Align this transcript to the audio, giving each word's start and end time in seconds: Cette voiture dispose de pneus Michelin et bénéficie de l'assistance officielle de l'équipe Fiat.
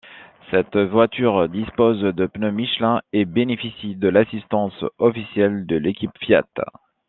Cette 0.49 0.75
voiture 0.77 1.47
dispose 1.47 2.01
de 2.01 2.25
pneus 2.25 2.49
Michelin 2.49 3.01
et 3.13 3.25
bénéficie 3.25 3.95
de 3.95 4.07
l'assistance 4.07 4.83
officielle 4.97 5.67
de 5.67 5.75
l'équipe 5.75 6.17
Fiat. 6.19 6.47